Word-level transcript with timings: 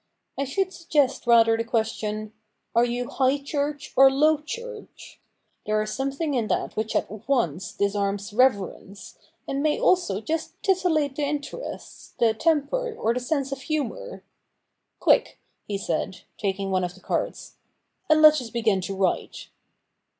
I 0.35 0.45
should 0.45 0.73
suggest 0.73 1.27
rather 1.27 1.55
the 1.55 1.63
question," 1.63 2.33
Are 2.75 2.83
you 2.83 3.07
High 3.07 3.37
church 3.37 3.93
or 3.95 4.09
Low 4.09 4.37
church?" 4.39 5.21
There 5.67 5.79
is 5.79 5.93
something 5.93 6.33
in 6.33 6.47
that 6.47 6.75
which 6.75 6.95
at 6.95 7.27
once 7.29 7.71
disarms 7.73 8.33
reverence, 8.33 9.19
and 9.47 9.61
may 9.61 9.79
also 9.79 10.19
just 10.19 10.59
titillate 10.63 11.17
the 11.17 11.23
interests, 11.25 12.15
the 12.17 12.33
temper, 12.33 12.95
or 12.97 13.13
the 13.13 13.19
sense 13.19 13.51
of 13.51 13.61
humour. 13.61 14.23
Quick,' 14.99 15.37
he 15.67 15.77
said, 15.77 16.21
taking 16.35 16.71
one 16.71 16.83
of 16.83 16.95
the 16.95 16.99
cards,' 16.99 17.57
and 18.09 18.23
let 18.23 18.41
us 18.41 18.49
begin 18.49 18.81
to 18.81 18.95
write.' 18.95 19.49